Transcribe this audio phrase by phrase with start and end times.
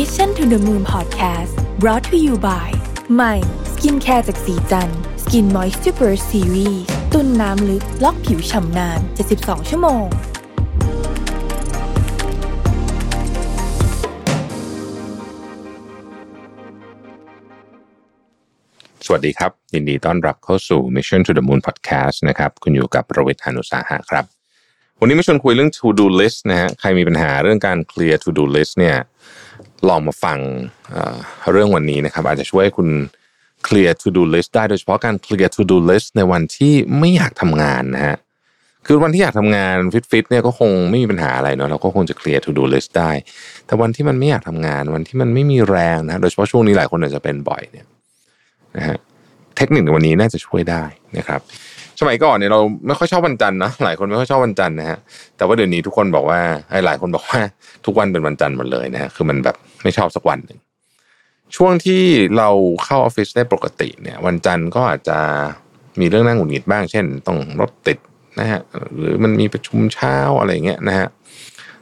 [0.00, 2.68] Mission to the Moon Podcast brought to you by
[3.14, 3.34] ใหม่
[3.72, 4.90] skincare จากศรีจัน
[5.22, 6.82] ทร์ Skin Moisture Burst Series
[7.12, 9.00] ตุนน้ำลึก ล็อกผิวฉ่ำนาน
[9.34, 10.06] 72 ชั่วโมง
[19.06, 24.24] สวัสดีครับ ยินดีต้อนรับเข้าสู่ Mission to the Moon Podcast นะครับ คุณอยู่กับรวิศ หาญอุตสาหะครับ
[25.00, 28.96] วันนี้มาชวนคุยเรื่อง to do list นะฮะใครมีปัญหาเรื่องการ clear to do list เนี่ย
[29.88, 30.38] ลองมาฟัง
[31.52, 32.88] เรื่องวันนี้นะครับ อาจจะช่วยคุณ
[33.66, 38.16] clear to do list ได้โดยเฉพาะการ clear to do list ในวันที่ไม่อยากทำงานนะฮะ
[38.86, 39.76] คือวันที่อยากทำงาน
[40.10, 43.10] ฟิตๆเนี่ยก็คงไม่มีปัญหาอะไรเนาะเราก็คงจะ clear to do list ได้
[43.66, 47.86] แต่วันที่มันไม่อยากทำงาน วันที่มันไม่มีแรงนะโดยเฉพาะช่วงนี้หลายคนอาจจะเป็นบ่อยเนี่ย
[48.76, 48.98] นะฮะ
[49.56, 50.84] เทคนิคในวันนี้น่าจะช่วยได้
[51.18, 51.40] นะครับ
[52.08, 54.98] มัยก่อนเนี่ยเราไม่ค่อยชอบวันจันทร์นะหลายคนไม่ค่อยชอบวันจันทร์นะฮะ
[55.36, 56.40] แต่ว่าเดี๋ยวนี้ทุกคนบอกว่า
[56.70, 57.40] ไอ้หลายคนบอกว่า
[57.86, 60.58] ทุกวันเป็นวันจันทร์หมดเลยนะฮะคือมันแบบไม่ชอบสักวันหนึ่ง
[61.56, 62.02] ช่วงที่
[62.36, 62.48] เรา
[62.84, 65.18] เข้าออฟฟิศได้ปกติเนี่ย วันจันทร์ก็อาจจะ
[66.00, 67.98] มีเรื่องนั่งหงุดหงิดบ้าง เช่น ต้องรถติด
[68.40, 68.60] นะฮะ
[68.98, 71.08] หรือมันมีประชุมเช้าอะไรเงี้ยนะฮะ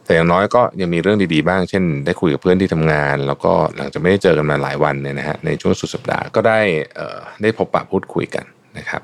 [0.05, 6.61] แต่อย่างน้อยก็ยังมีเรื่องดีๆบ้าง เช่น ได้คุยกับเพื่อนที่ทำงาน แล้วก็หลังจากไม่ได้เจอกันมาหลายวันเนี่ยนะฮะในช่วงสุดสัปดาห์ก็ได้
[6.95, 8.45] เอ่อได้พบปะพูดคุยกัน
[8.79, 9.03] นะครับ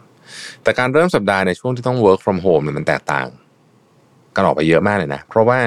[0.62, 3.27] แต่การเริ่มสัปดาห์ในช่วงที่ต้อง work from home เนี่ยมันแตกต่าง
[4.34, 5.59] กันออกไปเยอะมากเลยนะ เพราะว่า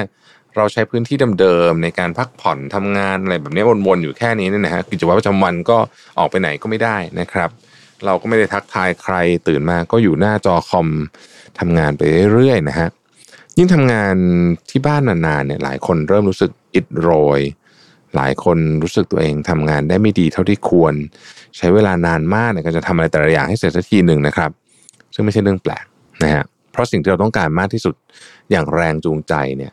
[0.56, 5.78] เราใช้พื้นที่เดิมๆในการพักผ่อนทำงานอะไรแบบนี้วนๆอยู่แค่นี้เนี่ยนะฮะกิจวัตรประจำวันก็
[6.18, 7.50] ออกไปไหนก็ไม่ได้นะครับ
[8.04, 9.14] เราก็ไม่ได้ทักทายใคร
[9.48, 10.88] ตื่นมาก็อยู่หน้าจอคอม
[11.58, 12.02] ทำงานไป
[12.32, 12.88] เรื่อยๆนะฮะ
[13.58, 14.14] ยิ่งทำงาน
[14.70, 17.40] ที่บ้านนานๆเนี่ยหลายคนเริ่มรู้สึกอิดโรย
[18.16, 20.94] หลายคนรู้สึกตัวเองทำงานได้ไม่ดีเท่าที่ควร
[21.56, 24.50] ใช้เวลานานมากในการจะทำอะไรแต่ละอย่างให้เสร็จสักทีหนึ่งนะครับ
[25.14, 25.84] ซึ่งไม่ใช่เรื่องแปลก
[26.22, 27.94] นะฮะเพราะสิ่งที่เราต้องการมากที่สุด
[28.50, 29.72] อย่างแรงจูงใจเนี่ย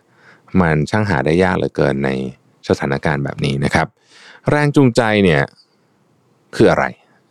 [0.61, 2.09] มันช่างหาได้ยากเหลือเกินใน
[2.69, 3.87] สถานการณ์แบบนี้นะครับ
[4.49, 5.41] แรงจูงใจเนี่ย
[6.55, 6.85] คืออะไร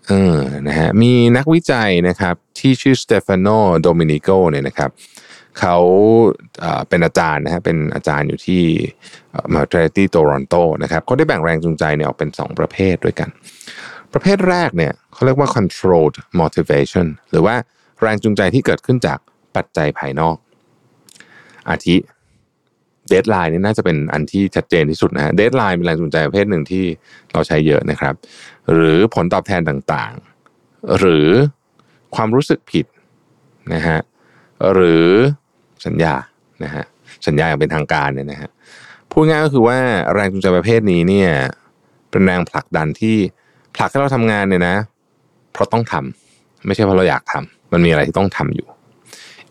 [0.08, 3.48] เออนะฮะมีนักวิจัยนะครับที่ชื่อสเตฟานโน
[3.82, 4.90] โดมินิโกเนี่ยนะครับ
[5.60, 5.76] เขา
[6.60, 8.62] เอ่อเป็นอาจารย์นะฮะเป็นอาจารย์อยู่ที่
[9.52, 13.28] มหาวิทยาลัยที่โตรอนโตนะครับเขาได้แบ่งแรงจูงใจเนี่ยออกเป็น 2 ประเภทด้วยกัน
[14.12, 17.54] ประเภทแรกเนี่ยเขาเรียกว่า controlled motivation หรือว่า
[18.00, 19.18] แรงจูงใจที่เกิดขึ้นจาก
[19.56, 20.36] ปัจจัยภายนอก
[21.70, 21.96] อาทิ
[23.08, 26.84] deadline นี่น่าจะเป็นอันที่ชัดเจนที่สุดนะฮะ deadline เป็นแรงจูงใจประเภทหนึ่งที่
[27.32, 28.14] เราใช้เยอะนะครับ
[28.72, 31.28] หรือผลตอบแทนต่างๆ หรือ
[32.14, 32.86] ความรู้สึกผิด
[33.74, 33.98] นะฮะ
[34.72, 35.08] หรือ
[35.86, 36.14] สัญญา
[36.64, 36.84] นะฮะ
[37.26, 38.50] สัญญาอย่างเป็นทางการเนี่ยนะฮะ
[39.10, 39.78] พูดง่ายก็คือว่า
[40.14, 41.30] แรงจูงใจประเภทนี้เนี่ย
[42.10, 43.16] เป็นแรงผลักดันที่
[43.76, 44.76] ผลักให้เราทำงานเนี่ยนะ
[45.52, 48.66] เพราะต้องทำไม่ใช่เพราะเราอยากทำมันมีอะไรที่ต้องทำอยู่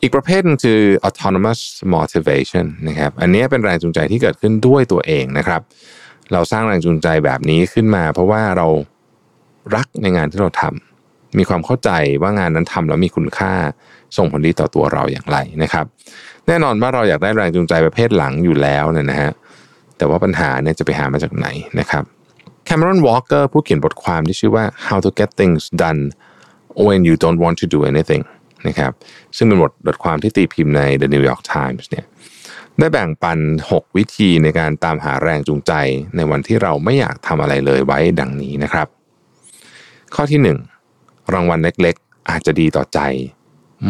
[0.02, 1.62] อีกประเภทนึงคือ autonomous
[1.96, 5.62] motivation นะครับอันนี้เป็นแรงจูงใจที่เกิดขึ้นด้วยตัวเองนะครับ
[6.34, 8.68] เราสร้างแรงจูงใจแบบนี้ขึ้นมา เพราะว่าเรา
[9.76, 10.87] รักในงานที่เราทำ
[11.38, 11.90] มีความเข้าใจ
[12.22, 13.54] ว่างานนั้นทำแล้วมีคุณค่า
[14.18, 15.86] ส่งผลดีต่อตัวเราอย่างไรนะครับ
[16.48, 19.32] แน่นอนว่าเราอยากได้แรงจูงใจประเภทหลังอยู่แล้วเนี่ยนะฮะ
[19.98, 21.48] แต่ว่าปัญหาเนี่ยจะไปหามาจากไหน
[21.80, 22.04] นะครับ
[22.66, 26.02] แคมรอนวอลเกอร์ผู้เขียนบทความที่ชื่อว่า How to Get Things Done
[26.86, 28.24] When You Don't Want to Do Anything
[28.68, 28.92] นะครับ
[29.38, 32.06] ซึ่งเป็นบทบทความที่ตีพิมพ์ใน The New York Times เนี่ย
[32.80, 33.40] ได้แบ่งปัน
[33.72, 35.74] 6 วิธีในการตามหาแรงจูงใจ
[36.16, 38.88] ในวันที่เราไม่อยากทำอะไรเลยไว้ดังนี้นะครับ
[40.16, 40.77] ข้อที่ 1
[41.34, 43.00] รางวัลเล็ก ๆ อาจจะดีต่อใจ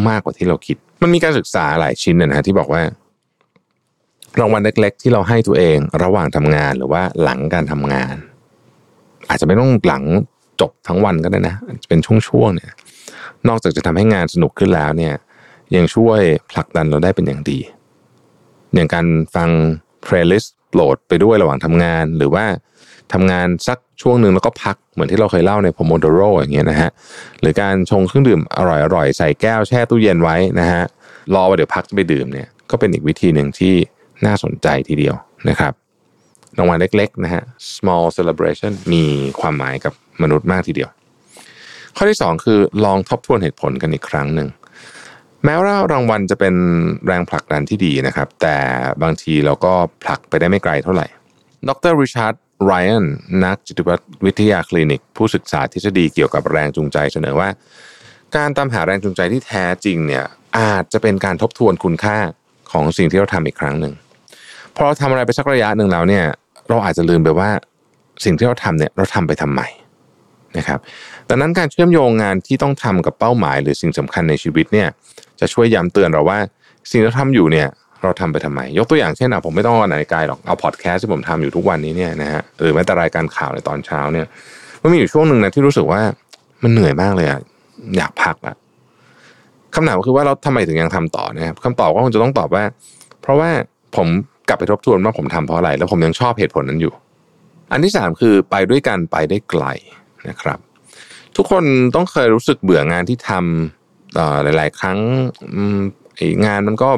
[0.07, 2.81] มากกว่าที่เราคิด มันมีการศึกษาหลายชิ้นนะฮะที่บอกว่า
[4.39, 8.15] รางวัลเล็ก ๆ ที่เราให้ตัวเองระหว่างทำงานหรือว่าหลังการทำงาน
[9.29, 10.03] อาจจะไม่ต้องหลัง
[10.61, 11.55] จบทั้งวันก็ได้นะ
[11.89, 12.71] เป็นช่วงๆเนี่ย
[13.47, 15.13] นอกจากจะทำให้งานสนุกขึ้นแล้วเนี่ย
[15.75, 16.19] ยังช่วย
[16.51, 17.59] ผลักดันเราได้เป็นอย่างดี
[18.73, 19.05] อย่างการ
[19.35, 19.49] ฟัง
[20.03, 22.45] playlist โปรดไปด้วยระหว่างทำงาน หรือว่า
[23.13, 26.90] ทำงานสักช่วงหนึ่งแล้วก็พักเหมือนที่เราเคยเล่าใน Pomodoro อย่างเงี้ยนะฮะ
[27.41, 28.59] หรือการชงเครื่องดื่มอ
[28.95, 30.84] ร่อยๆ ใส่แก้วแช่ตู้เย็นไว้นะฮะ
[31.34, 33.73] รอว่าเดี๋ยวพักจะไปดื่มเนี่ยก็เป็นอีกวิธีหนึ่งที่
[34.25, 35.16] น่าสนใจทีเดียว
[35.50, 35.73] นะครับ
[36.58, 37.43] รางวัลเล็กๆนะฮะ
[37.76, 39.03] small celebration มี
[39.40, 40.90] ความหมายกับมนุษย์มากทีเดียว
[41.96, 44.49] ข้อที่ 2 คือลองทบทวนเหตุผลกันอีกครั้งหนึ่ง
[45.46, 46.55] แม้ว่ารางวัลจะเป็น
[47.05, 48.58] แรงผลักดันที่ดีนะครับ แต่
[49.03, 49.73] บางทีเราก็
[50.03, 51.08] ผลักไปได้ไม่ไกลเท่าไหร่
[51.70, 53.05] ดรริชาร์ด ไรอัน
[53.43, 53.79] นักจิต
[54.25, 57.49] วิทยาคลินิก ผู้ศึกษาทฤษฎีเกี่ยวกับแรงจูงใจเสนอว่า
[58.35, 60.25] การตามหาแรงจูงใจที่แท้จริงเนี่ย
[60.59, 62.17] อาจจะเป็นการทบทวนคุณค่า
[62.71, 63.93] ของสิ่งที่เราทำอีกครั้งหนึ่ง
[64.75, 66.25] พอเราทำอะไรไปสักระยะหนึ่งแล้วเนี่ย
[66.69, 67.49] เราอาจจะลืมไปว่า
[68.25, 69.61] สิ่งที่เราทำเนี่ยเราทำไปทำไม
[70.57, 70.79] นะครับ
[71.29, 74.87] ดังนั้นการเชื่อมโยงงานที่ต้องทำกับเป้าหมาย หรือสิ่งสำคัญในชีวิตเนี่ย
[75.39, 76.39] จะช่วยย้ำเตือนเราว่า
[76.91, 77.67] สิ่งที่เราทำอยู่เนี่ย
[78.03, 84.26] เราทำไปทำไม ยกตัวอย่างเช่นอะผมไม่ต้องเอานาฬิกาหรอกเอาพอดแคสต์ที่ผมทำอยู่ทุกวันนี้เนี่ยนะฮะหรือแม้แต่รายการข่าวในตอนเช้าเนี่ย
[84.82, 86.02] มันมีอยู่ช่วงหนึ่งนะที่รู้สึกว่า
[86.64, 87.40] มันเหนื่อยมากเลยอะ
[87.97, 88.55] อยากพักอะ
[89.76, 92.64] คำถามคือว่าเราทำไมถึงยังทำต่อนะครับคำตอบก็คงจะต้องตอบว่า
[93.22, 93.49] เพราะว่า
[93.96, 94.08] ผม
[94.47, 96.93] กลับไปทบทวนว่าผมทำเพราะอะไร แล้วผมยังชอบเหตุผลนั้นอยู่
[97.72, 99.66] อันที่สามคือไปด้วยกันไปได้ไกล
[100.29, 100.59] นะครับ
[101.35, 101.64] ทุกคน
[101.96, 104.97] ต้องเคยรู้สึกเบื่องานที่ทำหลาย ๆ ครั้ง
[106.46, 106.90] งานมันก็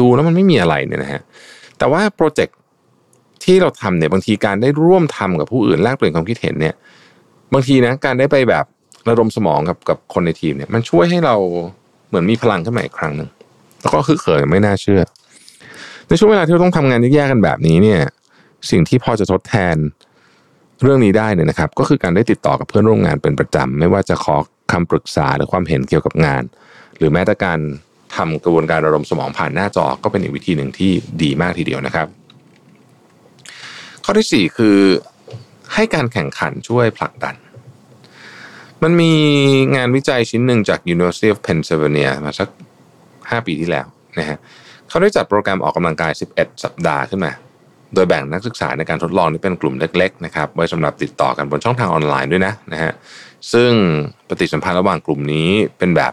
[0.00, 1.22] ดูแล้วมันไม่มีอะไรเนี่ยนะฮะ
[1.78, 2.56] แต่ว่าโปรเจกต์
[3.44, 6.74] ที่เราทำเนี่ยบางทีการได้ร่วมทำกับผู้อื่นแลกเปลี่ยนความคิดเห็นเนี่ย
[7.52, 8.64] บางทีนะการได้ไปแบบ
[9.08, 11.36] ระดมสมองกับกับคนในทีมเนี่ย มันช่วยให้เรา
[12.08, 13.28] เหมือนมีพลังขึ้นมาอีกครั้งหนึ่ง
[13.80, 15.02] แล้วก็คือเขินไม่น่าเชื่อ
[16.08, 18.00] ในช่วงเวลาที่เราต้องทำงานแยกๆกันแบบนี้เนี่ย
[18.70, 19.76] สิ่งที่พอจะทดแทน
[20.82, 24.36] เรื่องนี้ได้เนี่ยนะครับ ก็คือการได้ติดต่อกับเพื่อนร่วมงานเป็นประจำไม่ว่าจะขอ
[24.72, 26.42] คำปรึกษาหรือความเห็นเกี่ยวกับงาน
[26.98, 27.58] หรือแม้แต่การ
[28.16, 32.06] ทำกระบวนการระดมสมองผ่านหน้าจอก็เป็นอีกวิธีหนึ่งที่ดีมากทีเดียวนะครับ
[34.04, 34.78] ข้อที่ 4 คือ
[35.74, 37.34] ให้การแข่งขันช่วยผลักดัน
[38.82, 39.12] มันมี
[39.76, 42.48] งานวิจัยชิ้นหนึ่งจาก University of Pennsylvania มาสัก
[42.98, 43.86] 5 ปีที่แล้ว
[44.18, 44.38] นะฮะ
[44.88, 47.32] เขาได้จัดโปรแกรมออกกำลังกาย 11 สัปดาห์ขึ้นมา
[47.94, 52.92] โดยแบ่งนักศึกษาในการทดลองนี่เป็นกลุ่มเล็กๆนะครับไว้สำหรับติดต่อกันบนช่องทางออนไลน์ด้วยนะนะฮะ
[53.52, 53.70] ซึ่ง
[54.28, 56.12] ปฏิสัมพันธ์ระหว่างกลุ่มนี้เป็นแบบ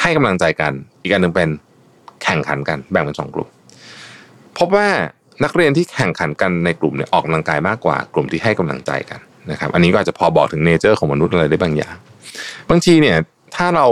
[0.00, 0.72] ให้กำลังใจกัน
[1.06, 1.48] อีกอันหนึ่งเป็น
[2.22, 3.48] แข่งขันกันแบ่งเป็นสองกลุ่ม
[4.58, 4.88] พบว่า
[5.44, 9.20] นักเรียนที่แข่งขันกันในกลุ่มเนี่ยออกกำลังกายมากกว่ากลุ่มที่ให้กำลังใจกัน
[9.50, 11.94] นะครับ อันนี้ก็อาจจะพอบอกถึงเนเจอร์ของมนุษย์อะไรได้บางอย่าง
[12.70, 13.16] บางทีเนี่ย
[13.56, 13.86] ถ้าเรา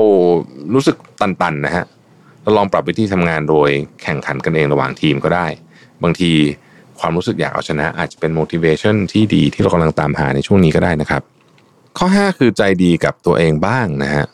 [0.74, 1.84] รู้สึกตันๆนะฮะ
[2.42, 3.68] เราลองปรับวิธีทำงานโดย
[4.02, 5.46] แข่งขันกันเองระหว่างทีมก็ได้
[6.02, 6.30] บางที
[7.00, 11.22] ความรู้สึกอยากเอาชนะ อาจจะเป็น motivation ที่ดีที่เรากำลังตามหาในช่วงนี้ก็ได้นะครับ
[11.98, 14.24] ข้อ 5 คือใจดีกับตัวเองบ้างนะฮะ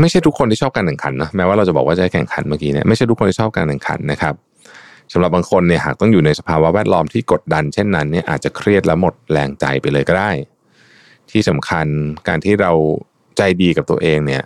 [0.00, 4.34] ไม่ใช่ทุกคนที่ชอบการแข่งขันนะแม้ว่าเราจะบอกว่าจะแข่งขันเมื่อกี้เนี่ยไม่ใช่ทุกคนที่ชอบการแข่งขันนะครับ
[5.12, 10.30] สำหรับบางคนเนี่ยหากต้องอยู่ในสภาวะแวดล้อมที่กดดัน เช่นนั้นเนี่ยอาจจะเครียดและหมดแรงใจไปเลยก็ได้
[11.30, 11.86] ที่สำคัญ
[12.28, 12.72] การที่เรา
[13.36, 14.42] ใจดีกับตัวเองเนี่ย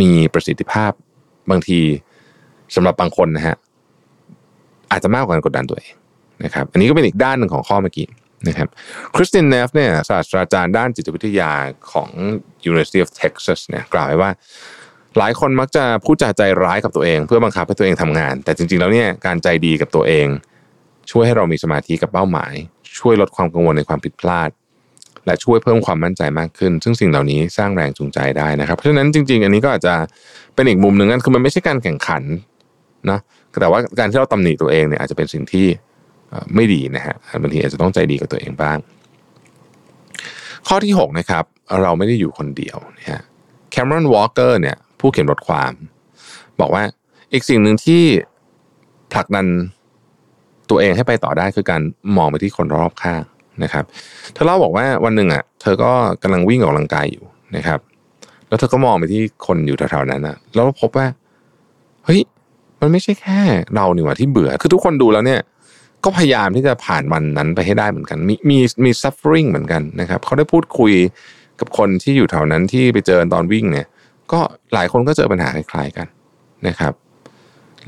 [0.00, 0.92] มีประสิทธิภาพ
[1.50, 1.80] บางที
[2.74, 3.56] สำหรับบางคนนะฮะ
[4.90, 5.92] อาจจะมากกว่าการกดดันตัวเอง
[6.44, 8.06] นะครับ อันนี้ก็เป็นอีกด้านหนึ่งของข้อเมื่อกี้
[8.48, 8.68] นะครับ
[9.14, 11.50] คริสตินเนฟเนี่ยศาสตราจารย์ด้านจิตวิทยา
[11.92, 12.10] ของ
[12.68, 14.30] University of Texas เนี่ยกล่าวไว้ว่า
[15.18, 20.26] หลายคนมักจะพูดจาใจร้ายกับตัวเอง เพื่อบังคับให้ตัวเองทำงาน แต่จริงๆแล้วเนี่ยการใจดีกับตัวเอง
[21.10, 22.52] ช่วยให้เรามีสมาธิกับเป้าหมาย
[22.98, 24.50] ช่วยลดความกังวลในความผิดพลาด
[25.26, 29.94] และช่วยเพิ่มความมั่นใจมากขึ้น ซึ่งสิ่งเหล่านี้สร้างแรงจูงใจได้นะครับ เพราะฉะนั้นจริง ๆ อันนี้ก็อาจจะ
[30.54, 32.22] เป็นอีกมุมหนึ่งนั่นคือมันไม่ใช่การแข่งขัน
[33.10, 33.18] นะ
[33.60, 35.66] แต่ว่าการที่เราตำหนิตัวเองเนี่ยอาจจะเป็นสิ่งที่
[36.54, 38.78] ไม่ดีนะฮะบางทีอาจจะต้องใจดีกับตัวเองบ้าง
[40.68, 41.44] ข้อที่6นะครับ
[41.82, 43.20] เราไม่ได้อยู่คนเดียวนะฮะ
[43.70, 45.72] แคมรอนวอลเกอร์เนี่ย ผู้เขียนบทความ
[46.60, 46.82] บอกว่า
[47.32, 48.02] อีกสิ่งหนึ่งที่
[49.12, 49.46] ผลักดัน
[50.70, 51.82] ตัวเองให้ไปต่อได้คือการ
[52.16, 53.22] มองไปที่คนรอบข้าง
[53.62, 53.84] นะครับ
[54.32, 55.92] เธอเล่าบอกว่าวันหนึ่งอะ เธอก็
[56.22, 57.24] กำลังวิ่งออกกำลังกายอยู่
[57.56, 57.80] นะครับ
[58.48, 61.06] แล้วเธอก็มองไปที่คนอยู่แถวๆนั้นนะแล้วพบว่า
[62.04, 62.20] เฮ้ย
[62.80, 63.40] มันไม่ใช่แค่
[63.74, 65.40] เราหนิว่าที่เบื่อ คือทุกคนดูแล้วเนี่ย
[66.04, 70.92] ก็พยายามที่จะผ่านวันนั้นไปให้ได้เหมือนกัน มีมีมี suffering เหมือนกันนะครับ เขาได้พูดคุย
[71.60, 73.86] กับคนที่อยู่แถวนั้นที่ไปเจอตอนวิ่งเนี่ย
[74.32, 74.40] ก็
[74.74, 76.06] หลายคนก็เจอปัญหาคล้ายๆกัน
[76.68, 76.92] นะครับ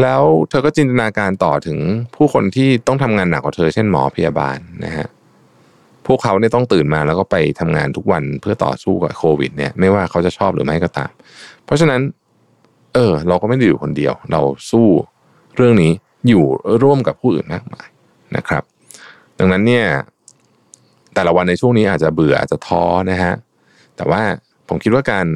[0.02, 1.78] แล้วเธอก็จินตนาการต่อถึง
[2.16, 5.06] ผู้คนที่ต้องทำงานหนักกว่าเธอเช่นหมอพยาบาลนะฮะ
[6.06, 11.10] พวกเขาเนี่ยต้องตื่นมาแล้วก็ไปทำงานทุกวันเพื่อต่อสู้กับโควิด เนี่ยไม่ว่าเขาจะชอบหรือไม่ก็ตาม
[11.64, 12.00] เพราะฉะนั้น
[12.94, 14.86] เออ เราก็ไม่ได้อยู่คนเดียว เราสู้
[15.56, 15.92] เรื่องนี้
[16.28, 16.44] อยู่
[16.82, 17.88] ร่วมกับผู้อื่นมากมาย
[18.36, 18.62] นะครับ
[19.38, 19.86] ดังนั้นเนี่ย
[21.14, 23.34] แต่ละวันในช่วงนี้อาจจะเบื่ออาจจะท้อนะฮะ
[23.96, 24.22] แต่ว่า
[24.68, 25.26] ผมคิดว่าการ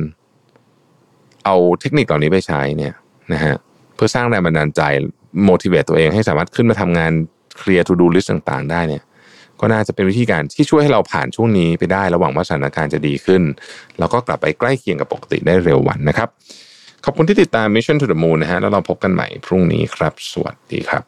[1.46, 2.94] เอาเทคนิคเหล่านี้ไปใช้เนี่ย
[3.32, 3.54] นะฮะ
[3.94, 4.82] เพื่อสร้างแรงบันดาลใจ
[5.48, 7.12] motivate ตัวเองให้สามารถขึ้นมาทำงาน
[7.58, 9.02] เคลียร์ to do list ต่างๆ ได้เนี่ย
[9.60, 13.42] ก็น่าจะเป็นวิธีการที่ช่วยให้เราผ่านช่วงนี้ไปได้ ระหว่างว่าสถานการณ์จะดีขึ้น
[13.98, 16.28] แล้วก็กลับไปใกล้เคียงกับปกติได้เร็ววันนะครับ
[17.04, 21.02] ขอบคุณที่ติดตาม Mission to the Moon นะฮะแล้วเราพบกันใหม่พรุ่งนี้ครับ สวัสดีครับ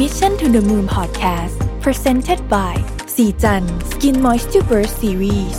[0.00, 2.74] Mission to the Moon Podcast Presented by
[3.14, 5.58] สีจัน Skin Moisture Burst Series